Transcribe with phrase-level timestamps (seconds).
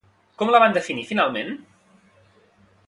[0.41, 1.55] Com la van definir finalment?